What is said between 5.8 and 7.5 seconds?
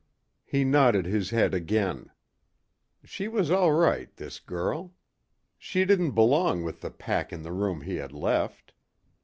didn't belong with the pack in